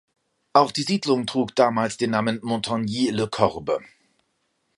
[0.53, 3.81] Auch die Siedlung trug damals den Namen Montagny-le-Corbe.